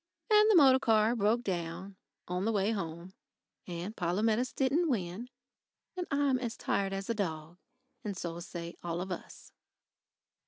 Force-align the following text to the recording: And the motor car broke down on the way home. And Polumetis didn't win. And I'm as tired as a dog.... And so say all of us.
And 0.31 0.49
the 0.49 0.55
motor 0.55 0.79
car 0.79 1.15
broke 1.15 1.43
down 1.43 1.95
on 2.27 2.43
the 2.45 2.51
way 2.51 2.71
home. 2.71 3.13
And 3.67 3.95
Polumetis 3.95 4.51
didn't 4.51 4.89
win. 4.89 5.29
And 5.95 6.07
I'm 6.09 6.39
as 6.39 6.57
tired 6.57 6.91
as 6.91 7.07
a 7.07 7.13
dog.... 7.13 7.59
And 8.03 8.17
so 8.17 8.39
say 8.39 8.73
all 8.81 8.99
of 8.99 9.11
us. 9.11 9.51